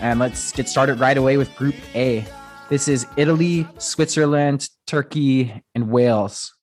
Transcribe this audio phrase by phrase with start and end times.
[0.00, 2.24] And let's get started right away with Group A.
[2.68, 6.54] This is Italy, Switzerland, Turkey, and Wales.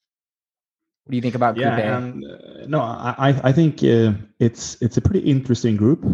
[1.04, 1.98] What do you think about Group yeah, A?
[1.98, 6.06] And, uh, no, I I think uh, it's it's a pretty interesting group.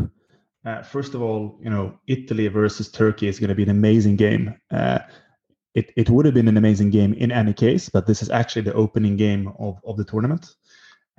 [0.66, 4.16] Uh, first of all, you know, Italy versus Turkey is going to be an amazing
[4.16, 4.56] game.
[4.72, 5.00] Uh,
[5.76, 8.64] it it would have been an amazing game in any case, but this is actually
[8.64, 10.56] the opening game of of the tournament.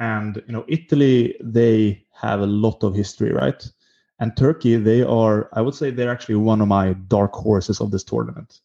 [0.01, 3.65] And you know, Italy they have a lot of history, right?
[4.23, 7.91] And Turkey, they are, I would say, they're actually one of my dark horses of
[7.91, 8.61] this tournament.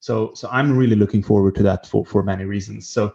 [0.00, 2.88] So, so I'm really looking forward to that for for many reasons.
[2.88, 3.12] So,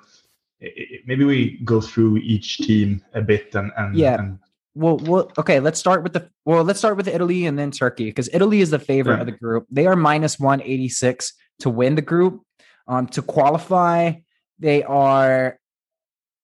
[0.60, 4.20] it, maybe we go through each team a bit and and Yeah.
[4.20, 4.38] and
[4.76, 5.60] Well, well, okay.
[5.60, 6.64] Let's start with the well.
[6.64, 9.22] Let's start with Italy and then Turkey because Italy is the favorite Yeah.
[9.22, 9.66] of the group.
[9.72, 12.42] They are minus one eighty six to win the group.
[12.88, 14.22] Um, to qualify,
[14.60, 15.58] they are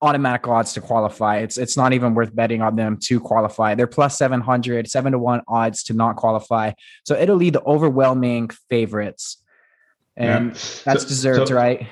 [0.03, 1.37] automatic odds to qualify.
[1.37, 3.73] It's it's not even worth betting on them to qualify.
[3.75, 6.73] They're plus 700, 7 to 1 odds to not qualify.
[7.05, 9.41] So Italy the overwhelming favorites.
[10.17, 10.37] Yeah.
[10.37, 10.51] And
[10.85, 11.87] that's So- deserved, so- right?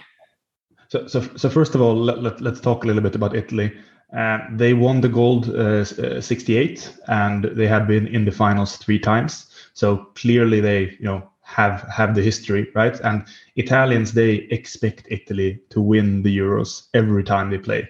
[0.90, 3.72] So, so, so first of all, let, let, let's talk a little bit about Italy.
[4.16, 8.76] Uh, they won the gold uh, uh, 68, and they have been in the finals
[8.76, 9.46] three times.
[9.74, 13.00] So clearly, they you know have have the history, right?
[13.02, 13.24] And
[13.56, 17.90] Italians they expect Italy to win the Euros every time they play.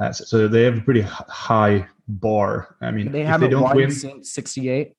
[0.00, 2.76] Uh, so, so they have a pretty high bar.
[2.80, 4.92] I mean, They haven't they don't won win, since 68.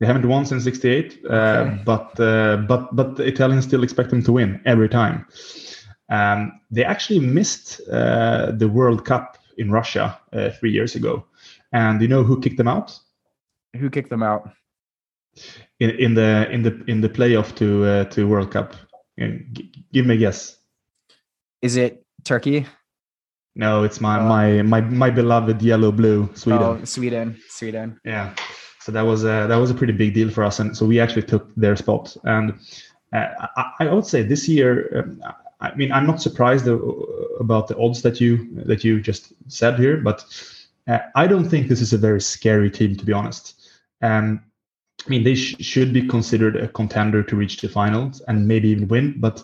[0.00, 1.82] they haven't won since '68, uh, Okay.
[1.84, 5.26] but uh, but but the Italians still expect them to win every time.
[6.10, 11.24] Um, they actually missed uh, the World Cup in Russia uh, three years ago,
[11.72, 12.98] and you know who kicked them out
[13.80, 14.42] Who kicked them out?
[15.80, 18.74] In, in the in the in the playoff to uh, to World Cup?
[19.20, 20.56] Uh, g- give me a guess.
[21.62, 22.66] Is it Turkey?
[23.54, 26.62] No, it's my Uh, my my my beloved yellow blue Sweden.
[26.62, 27.36] Oh, Sweden.
[27.48, 28.00] Sweden.
[28.04, 28.34] Yeah.
[28.80, 31.00] So that was a, that was a pretty big deal for us, and so we
[31.00, 32.16] actually took their spot.
[32.24, 32.54] And
[33.12, 33.26] uh,
[33.56, 35.22] I, I would say this year, um,
[35.60, 36.78] I mean, I'm not surprised uh,
[37.38, 40.24] about the odds that you that you just said here, but
[40.86, 43.68] uh, I don't think this is a very scary team, to be honest.
[44.00, 44.40] Um,
[45.06, 48.68] I mean, they sh- should be considered a contender to reach the finals and maybe
[48.68, 49.42] even win, but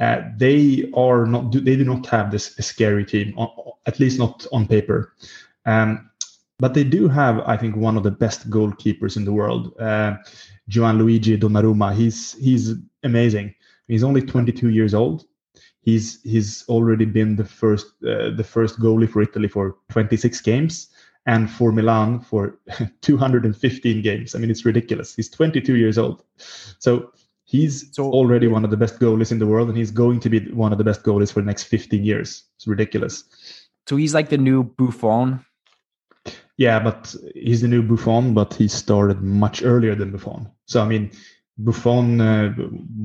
[0.00, 1.52] uh, they are not.
[1.52, 3.38] They do not have this scary team,
[3.86, 5.14] at least not on paper.
[5.64, 6.10] Um,
[6.58, 10.16] but they do have, I think, one of the best goalkeepers in the world, uh,
[10.70, 11.94] Gianluigi Donnarumma.
[11.94, 13.54] He's he's amazing.
[13.88, 15.24] He's only 22 years old.
[15.82, 20.88] He's he's already been the first uh, the first goalie for Italy for 26 games,
[21.26, 22.58] and for Milan for
[23.02, 24.34] 215 games.
[24.34, 25.14] I mean, it's ridiculous.
[25.14, 26.24] He's 22 years old,
[26.78, 27.12] so
[27.44, 30.30] he's So- already one of the best goalies in the world, and he's going to
[30.30, 32.44] be one of the best goalies for the next 15 years.
[32.56, 33.24] It's ridiculous.
[33.88, 35.44] So he's like the new Buffon.
[36.56, 40.48] Yeah, but he's the new Buffon, but he started much earlier than Buffon.
[40.66, 41.10] So I mean,
[41.58, 42.54] Buffon uh,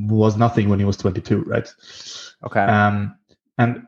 [0.07, 1.67] was nothing when he was 22, right?
[2.45, 2.59] Okay.
[2.61, 3.15] Um,
[3.57, 3.83] and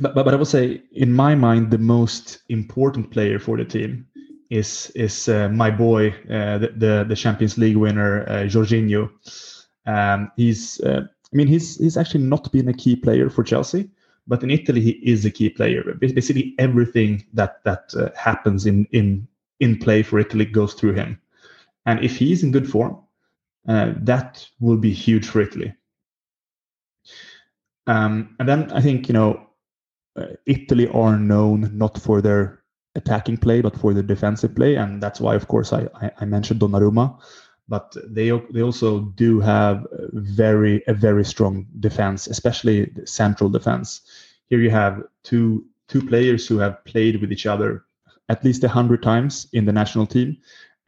[0.00, 3.64] but, but but I would say, in my mind, the most important player for the
[3.64, 4.06] team
[4.50, 9.10] is is uh, my boy, uh, the, the the Champions League winner, uh, Jorginho.
[9.86, 11.02] Um, he's, uh,
[11.32, 13.90] I mean, he's he's actually not been a key player for Chelsea,
[14.26, 15.82] but in Italy he is a key player.
[15.94, 19.26] Basically, everything that that uh, happens in in
[19.60, 21.20] in play for Italy goes through him,
[21.86, 22.98] and if he's in good form,
[23.68, 25.74] uh, that will be huge for Italy.
[27.86, 29.49] Um, and then I think you know,
[30.46, 32.62] Italy are known not for their
[32.94, 36.24] attacking play, but for their defensive play, and that's why, of course, I I, I
[36.24, 37.18] mentioned Donnarumma.
[37.68, 44.02] But they they also do have very a very strong defense, especially central defense.
[44.48, 47.84] Here you have two two players who have played with each other
[48.28, 50.36] at least hundred times in the national team,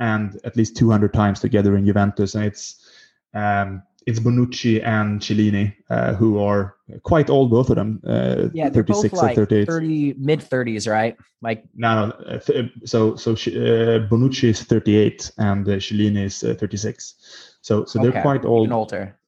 [0.01, 2.89] and at least two hundred times together in Juventus, and it's
[3.35, 8.01] um, it's Bonucci and Chiellini, uh, who are quite old, both of them.
[8.07, 9.67] Uh, yeah, they're 36 both like 38.
[9.67, 11.17] 30, mid 30s, right?
[11.41, 12.13] Like, No, no.
[12.27, 17.59] uh, th- So, so uh, Bonucci is 38 and uh, Chiellini is uh, 36.
[17.63, 18.67] So, so they're quite old.
[18.67, 19.19] even older.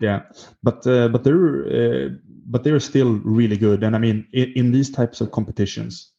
[0.00, 0.22] Yeah,
[0.62, 2.08] but uh, but they're uh,
[2.46, 3.82] but they're still really good.
[3.82, 6.12] And I mean, in, in these types of competitions,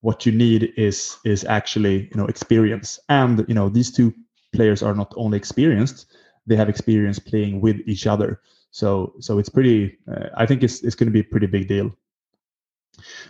[0.00, 2.98] what you need is is actually you know experience.
[3.10, 4.14] And you know these two
[4.54, 6.06] players are not only experienced;
[6.46, 8.40] they have experience playing with each other.
[8.70, 9.98] So so it's pretty.
[10.10, 11.96] Uh, I think it's it's going to be a pretty big deal.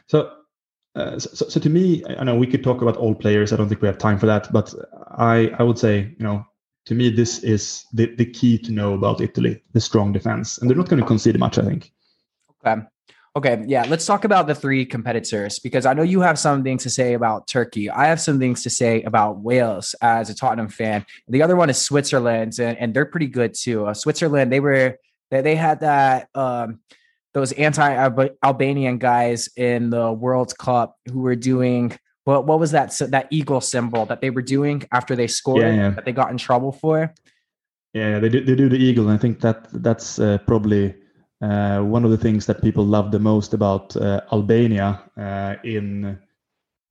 [0.06, 0.32] So.
[0.94, 3.52] Uh, so, so, to me, I know we could talk about all players.
[3.52, 4.74] I don't think we have time for that, but
[5.10, 6.46] I, I would say, you know,
[6.86, 10.56] to me, this is the, the key to know about Italy, the strong defense.
[10.56, 11.92] And they're not going to concede much, I think.
[12.64, 12.80] Okay.
[13.36, 16.82] Okay, yeah, let's talk about the three competitors because I know you have some things
[16.84, 17.90] to say about Turkey.
[17.90, 21.04] I have some things to say about Wales as a Tottenham fan.
[21.28, 23.84] The other one is Switzerland, and, and they're pretty good too.
[23.84, 24.96] Uh, Switzerland, they were
[25.30, 26.80] they, they had that um,
[27.34, 31.92] those anti-Albanian guys in the World Cup who were doing
[32.24, 35.74] what what was that that eagle symbol that they were doing after they scored yeah,
[35.74, 35.90] yeah.
[35.90, 37.12] that they got in trouble for?
[37.92, 40.94] Yeah, they do, they do the eagle, and I think that that's uh, probably
[41.42, 46.18] uh, one of the things that people love the most about uh, Albania uh, in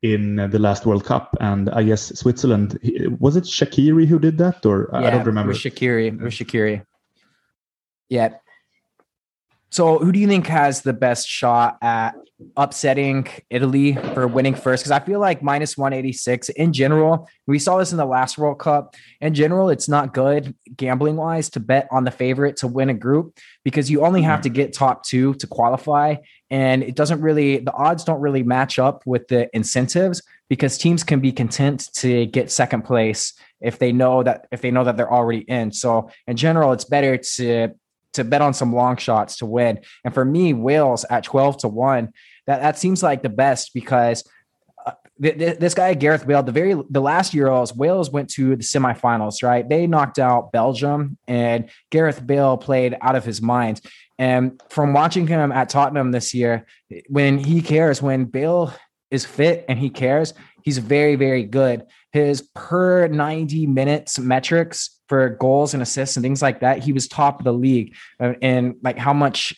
[0.02, 2.80] in the last World Cup, and I guess Switzerland
[3.20, 5.52] was it Shaqiri who did that, or yeah, I don't remember.
[5.52, 6.08] It was Shaqiri.
[6.08, 6.86] It was Shaqiri.
[8.10, 8.36] Yeah,
[9.76, 12.16] so, who do you think has the best shot at
[12.56, 14.84] upsetting Italy for winning first?
[14.84, 18.58] Because I feel like minus 186 in general, we saw this in the last World
[18.58, 18.96] Cup.
[19.20, 22.94] In general, it's not good gambling wise to bet on the favorite to win a
[22.94, 24.56] group because you only have to mm-hmm.
[24.56, 26.16] get top two to qualify.
[26.50, 31.04] And it doesn't really, the odds don't really match up with the incentives because teams
[31.04, 34.96] can be content to get second place if they know that if they know that
[34.96, 35.74] they're already in.
[35.74, 37.74] So in general, it's better to
[38.16, 39.80] to bet on some long shots to win.
[40.04, 42.12] And for me, Wales at 12 to 1,
[42.48, 44.24] that, that seems like the best because
[44.86, 48.56] uh, th- th- this guy Gareth Bale, the very the last Euros, Wales went to
[48.56, 49.68] the semifinals, right?
[49.68, 53.82] They knocked out Belgium, and Gareth Bale played out of his mind.
[54.18, 56.66] And from watching him at Tottenham this year,
[57.10, 58.74] when he cares, when Bale
[59.12, 60.34] is fit and he cares,
[60.64, 61.86] he's very, very good.
[62.12, 67.08] His per 90 minutes metrics for goals and assists and things like that, he was
[67.08, 69.54] top of the league uh, and like how much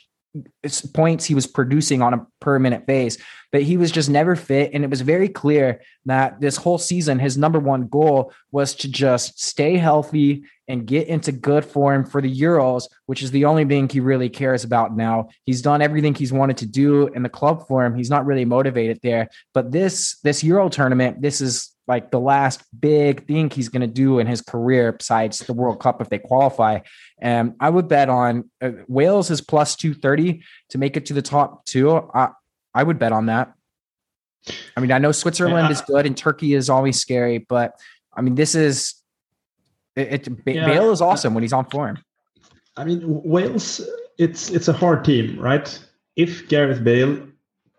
[0.93, 3.17] points he was producing on a per minute base,
[3.51, 4.71] but he was just never fit.
[4.73, 8.91] And it was very clear that this whole season, his number one goal was to
[8.91, 13.65] just stay healthy and get into good form for the Euros, which is the only
[13.65, 15.29] thing he really cares about now.
[15.45, 17.95] He's done everything he's wanted to do in the club form.
[17.95, 19.29] He's not really motivated there.
[19.53, 23.87] But this this Euro tournament, this is like the last big thing he's going to
[23.87, 26.79] do in his career besides the World Cup if they qualify.
[27.19, 31.21] And I would bet on uh, Wales is plus 230 to make it to the
[31.21, 31.91] top two.
[32.13, 32.29] I,
[32.73, 33.53] I would bet on that.
[34.75, 35.71] I mean, I know Switzerland yeah.
[35.71, 37.73] is good and Turkey is always scary, but
[38.13, 38.95] I mean, this is
[39.95, 40.27] it.
[40.27, 40.65] it yeah.
[40.65, 41.99] Bale is awesome when he's on form.
[42.75, 43.81] I mean, Wales,
[44.17, 45.67] it's it's a hard team, right?
[46.15, 47.27] If Gareth Bale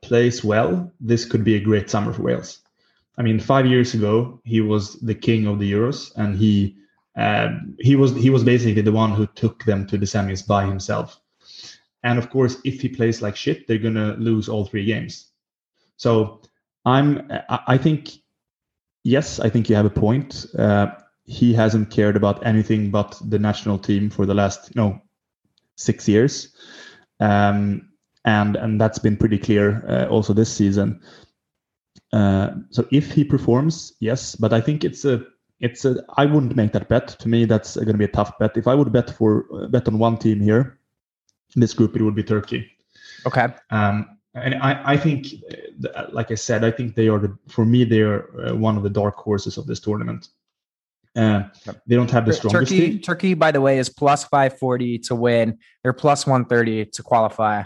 [0.02, 2.60] plays well, this could be a great summer for Wales.
[3.18, 6.76] I mean, five years ago he was the king of the Euros, and he
[7.16, 7.48] uh,
[7.80, 11.20] he was he was basically the one who took them to the semis by himself.
[12.04, 15.32] And of course, if he plays like shit, they're gonna lose all three games.
[15.96, 16.40] So
[16.84, 17.28] I'm
[17.66, 18.10] I think
[19.02, 20.46] yes, I think you have a point.
[20.56, 20.86] Uh,
[21.24, 25.02] he hasn't cared about anything but the national team for the last know
[25.74, 26.54] six years,
[27.18, 27.90] um,
[28.24, 31.00] and and that's been pretty clear uh, also this season.
[32.12, 35.24] Uh, so if he performs, yes, but I think it's a
[35.60, 37.08] it's a I wouldn't make that bet.
[37.08, 38.56] To me, that's going to be a tough bet.
[38.56, 40.78] If I would bet for uh, bet on one team here
[41.54, 42.70] in this group, it would be Turkey.
[43.26, 43.48] Okay.
[43.70, 45.26] Um, and I, I think,
[45.94, 48.76] uh, like I said, I think they are the for me they are uh, one
[48.76, 50.28] of the dark horses of this tournament.
[51.16, 51.42] Uh,
[51.86, 52.90] they don't have the strongest Turkey.
[52.90, 53.00] Team.
[53.00, 55.58] Turkey, by the way, is plus five forty to win.
[55.82, 57.64] They're plus one thirty to qualify.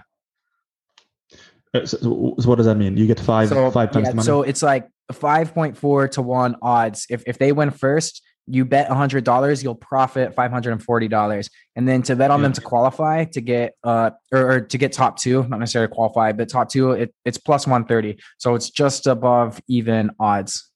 [1.74, 2.96] Uh, so, so, what does that mean?
[2.96, 4.26] You get five so, five times yeah, the money.
[4.26, 7.06] So it's like five point four to one odds.
[7.08, 11.08] If if they win first, you bet hundred dollars, you'll profit five hundred and forty
[11.08, 11.48] dollars.
[11.74, 12.44] And then to bet on yeah.
[12.44, 16.32] them to qualify to get uh or, or, to get top two, not necessarily qualify,
[16.32, 18.18] but top two, it, it's plus one thirty.
[18.38, 20.70] So it's just above even odds.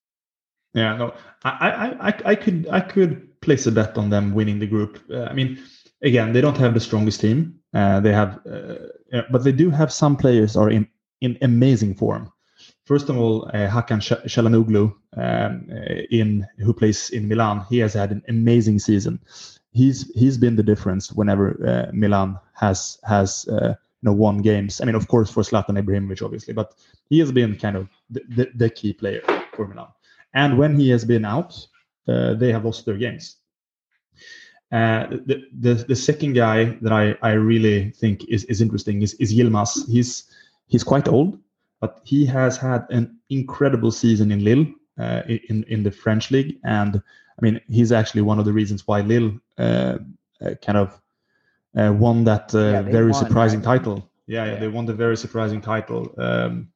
[0.73, 4.59] Yeah, no, I I I, I could I could place a bet on them winning
[4.59, 5.03] the group.
[5.11, 5.59] Uh, I mean,
[6.03, 7.61] again, they don't have the strongest team.
[7.77, 10.89] Uh, they have, uh, but they do have some players are in
[11.21, 12.33] in amazing form.
[12.85, 14.01] First of all, uh, Hakan
[14.73, 15.75] um, uh,
[16.11, 19.21] in who plays in Milan, he has had an amazing season.
[19.73, 24.81] He's he's been the difference whenever uh, Milan has has you know won games.
[24.81, 26.73] I mean, of course, for Zlatan Ibrahimovic, obviously, but
[27.11, 29.21] he has been kind of the, the, the key player
[29.53, 29.89] for Milan.
[30.33, 31.69] And when he has been out,
[32.07, 33.37] they have lost their games.
[34.73, 39.15] Uh, the, the the second guy that I, I really think is, is interesting is,
[39.15, 39.89] is Yilmaz.
[39.89, 40.25] He's
[40.67, 41.39] he's quite old,
[41.81, 44.67] but he has had an incredible season in Lille
[44.99, 48.89] uh, in in the French league, and I mean he's actually one of the reasons
[48.89, 49.99] why Lille uh,
[50.45, 51.01] uh kind of
[51.77, 53.79] uh, won that yeah, very won, surprising right?
[53.79, 54.11] title.
[54.27, 56.13] Yeah, yeah, yeah, they won the very surprising title.
[56.19, 56.73] Um,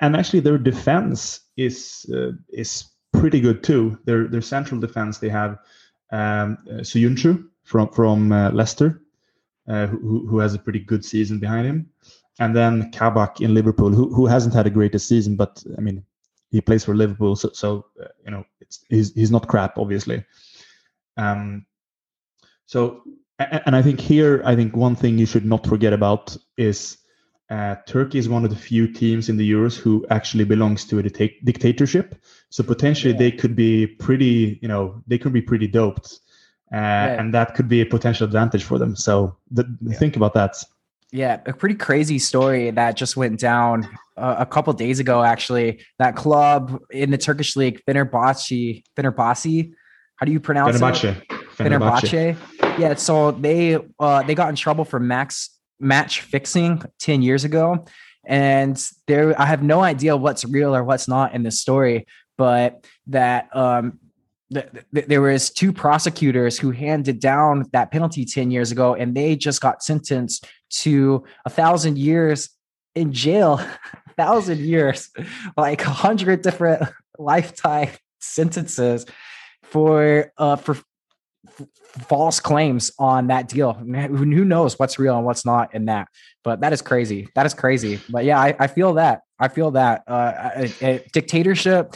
[0.00, 2.06] and actually, their defense is
[2.48, 3.98] is pretty good too.
[4.04, 5.58] Their their central defense they have
[6.12, 6.84] um, uh,
[7.64, 9.02] from from uh, Leicester,
[9.68, 11.90] uh, who who has a pretty good season behind him,
[12.38, 16.04] and then Kabak in Liverpool, who who hasn't had a greatest season, but I mean,
[16.50, 18.44] he plays for Liverpool, so, so uh, you know,
[18.88, 20.24] he's he's not crap, obviously.
[21.16, 21.66] Um,
[22.66, 23.02] so
[23.38, 26.98] and I think here, I think one thing you should not forget about is
[27.52, 30.98] uh, Turkey is one of the few teams in the Euros who actually belongs to
[30.98, 32.14] a dictatorship.
[32.48, 33.18] So potentially yeah.
[33.18, 36.20] they could be pretty, you know, they could be pretty doped,
[36.72, 36.76] uh,
[37.18, 38.96] and that could be a potential advantage for them.
[38.96, 39.98] So th- yeah.
[39.98, 40.56] think about that.
[41.10, 45.22] Yeah, a pretty crazy story that just went down uh, a couple days ago.
[45.22, 49.74] Actually, that club in the Turkish league, Fenerbahce, Fenerbahce.
[50.16, 51.04] How do you pronounce Fenerbahce.
[51.04, 51.28] it?
[51.58, 52.34] Fenerbahce.
[52.38, 52.78] Fenerbahce.
[52.78, 55.50] Yeah, so they uh, they got in trouble for max
[55.82, 57.84] match fixing 10 years ago.
[58.24, 62.06] And there, I have no idea what's real or what's not in this story,
[62.38, 63.98] but that um,
[64.54, 69.14] th- th- there was two prosecutors who handed down that penalty 10 years ago, and
[69.14, 72.50] they just got sentenced to a thousand years
[72.94, 73.54] in jail,
[74.08, 75.10] a thousand years,
[75.56, 79.04] like a hundred different lifetime sentences
[79.64, 80.76] for uh, for
[82.08, 83.72] false claims on that deal.
[83.72, 86.08] Who knows what's real and what's not in that?
[86.44, 87.28] But that is crazy.
[87.34, 88.00] That is crazy.
[88.08, 89.22] But yeah, I, I feel that.
[89.38, 91.94] I feel that uh, a, a dictatorship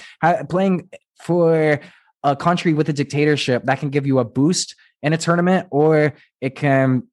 [0.49, 0.91] playing
[1.23, 1.81] for
[2.23, 6.15] a country with a dictatorship that can give you a boost in a tournament, or
[6.41, 7.05] it can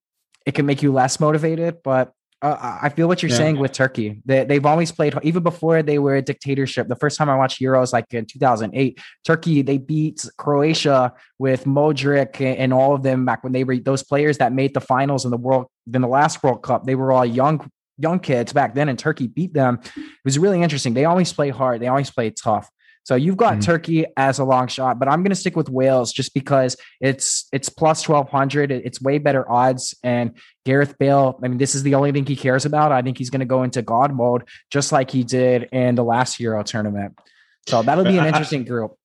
[0.45, 1.77] it can make you less motivated.
[1.83, 2.13] But
[2.43, 3.37] uh, I feel what you're yeah.
[3.37, 4.21] saying with Turkey.
[4.25, 6.89] They, they've always played even before they were a dictatorship.
[6.89, 12.41] The first time I watched Euros, like in 2008, Turkey they beat Croatia with Modric
[12.41, 15.31] and all of them back when they were those players that made the finals in
[15.31, 15.67] the world.
[15.87, 19.27] Then the last World Cup, they were all young young kids back then, and Turkey
[19.27, 19.79] beat them.
[19.95, 20.93] It was really interesting.
[20.93, 21.81] They always play hard.
[21.81, 22.69] They always play tough.
[23.03, 23.61] So you've got mm-hmm.
[23.61, 27.47] Turkey as a long shot, but I'm going to stick with Wales just because it's
[27.51, 28.71] it's plus 1200.
[28.71, 29.93] It's way better odds.
[30.03, 32.93] And Gareth Bale, I mean, this is the only thing he cares about.
[32.93, 36.03] I think he's going to go into God mode just like he did in the
[36.03, 37.19] last Euro tournament.
[37.67, 38.97] So that'll be an interesting group.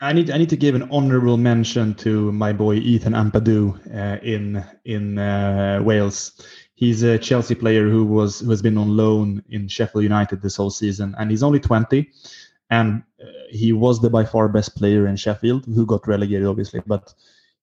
[0.00, 4.20] I need I need to give an honorable mention to my boy Ethan Ampadu uh,
[4.22, 6.40] in in uh, Wales.
[6.74, 10.54] He's a Chelsea player who was who has been on loan in Sheffield United this
[10.54, 12.08] whole season, and he's only 20
[12.70, 16.82] and uh, he was the by far best player in Sheffield, who got relegated, obviously.
[16.86, 17.14] But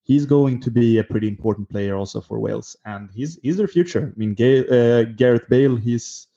[0.04, 3.68] he's going to be a pretty important player also for Wales, and he's he's their
[3.68, 4.14] future.
[4.16, 6.28] I mean, uh, Gareth Bale, he's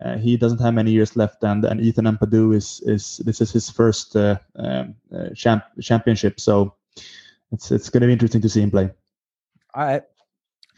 [0.00, 3.52] uh, he doesn't have many years left, and and Ethan Ampadu is is this is
[3.52, 6.74] his first uh, um, uh, champ, championship, so
[7.52, 8.90] it's it's going to be interesting to see him play.
[9.74, 10.02] All right,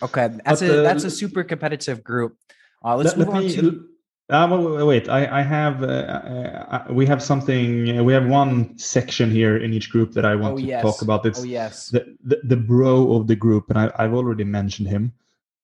[0.03, 2.37] okay, that's but, a that's a super competitive group.
[2.85, 3.89] Uh, let's let, move let on me, to
[4.31, 8.03] uh, wait, I, I have uh, uh, we have something.
[8.05, 10.83] We have one section here in each group that I want oh, to yes.
[10.83, 11.27] talk about.
[11.27, 11.89] It's oh, yes.
[11.89, 15.13] the, the, the bro of the group, and I, have already mentioned him.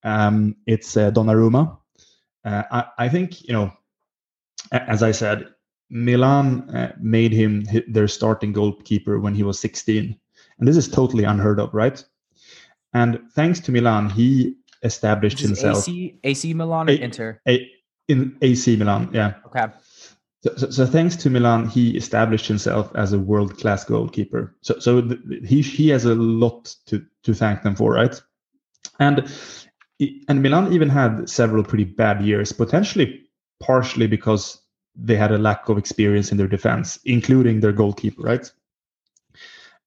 [0.04, 1.78] Um, it's uh, Donnarumma.
[2.44, 3.72] Uh, I, I think you know,
[4.72, 5.48] as I said,
[5.88, 10.14] Milan uh, made him their starting goalkeeper when he was 16,
[10.58, 12.04] and this is totally unheard of, right?
[12.92, 15.78] And thanks to Milan, he established himself.
[15.78, 17.40] AC, AC Milan or a, Inter?
[17.48, 17.70] A,
[18.10, 19.10] in AC Milan.
[19.12, 19.34] Yeah.
[19.46, 19.66] Okay.
[20.42, 24.56] So, so, so, thanks to Milan, he established himself as a world class goalkeeper.
[24.62, 28.20] So, so the, he he has a lot to to thank them for, right?
[28.98, 29.30] And
[30.28, 33.26] and Milan even had several pretty bad years, potentially
[33.60, 34.62] partially because
[34.96, 38.50] they had a lack of experience in their defense, including their goalkeeper, right?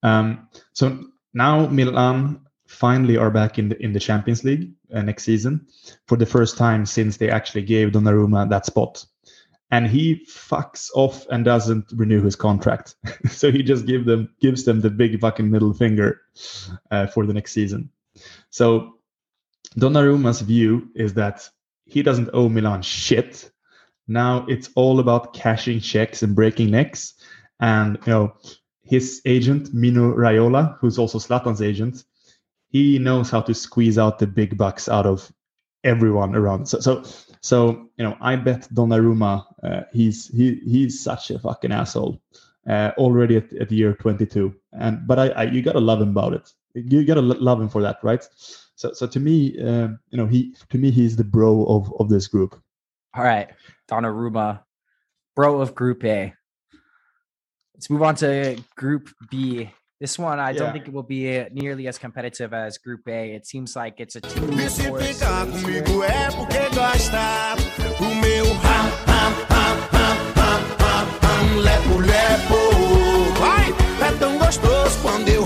[0.04, 2.42] Um, so now Milan
[2.74, 5.68] finally are back in the in the Champions League uh, next season
[6.08, 9.06] for the first time since they actually gave Donnarumma that spot.
[9.72, 12.96] And he fucks off and doesn't renew his contract.
[13.30, 16.22] so he just give them gives them the big fucking middle finger
[16.92, 17.90] uh, for the next season.
[18.50, 18.98] So
[19.78, 21.50] Donnarumma's view is that
[21.86, 23.52] he doesn't owe Milan shit.
[24.08, 27.14] Now it's all about cashing checks and breaking necks.
[27.60, 28.34] And you know,
[28.84, 32.04] his agent Mino Raiola, who's also Zlatan's agent,
[32.74, 35.32] he knows how to squeeze out the big bucks out of
[35.84, 36.66] everyone around.
[36.66, 37.04] So so
[37.42, 42.20] so you know, I bet Donnarumma, uh, he's he he's such a fucking asshole
[42.68, 44.54] uh, already at, at year 22.
[44.74, 46.50] And but I, I you gotta love him about it.
[46.74, 48.28] You gotta love him for that, right?
[48.76, 52.10] So so to me, uh, you know, he to me he's the bro of of
[52.10, 52.60] this group.
[53.16, 53.52] All right,
[53.88, 54.64] Donnarumma,
[55.36, 56.34] bro of Group A.
[57.76, 59.70] Let's move on to Group B.
[60.04, 60.60] This one, I yeah.
[60.60, 63.36] don't think it will be eh, nearly as competitive as Group A.
[63.36, 64.50] It seems like it's a two.
[74.02, 75.43] É tão gostoso quando eu